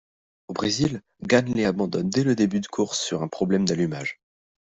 Au 0.47 0.53
Brésil, 0.55 1.03
Ganley 1.21 1.63
abandonne 1.63 2.09
dès 2.09 2.23
le 2.23 2.33
début 2.33 2.59
de 2.59 2.65
course 2.65 2.99
sur 2.99 3.29
problème 3.29 3.65
d'allumage. 3.65 4.19